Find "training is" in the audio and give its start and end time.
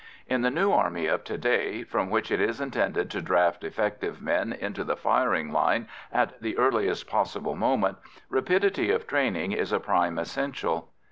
9.05-9.71